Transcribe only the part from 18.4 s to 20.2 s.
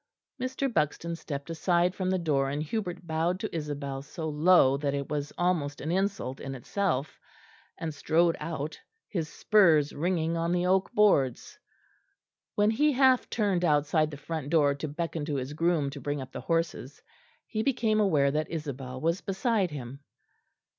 Isabel was beside him.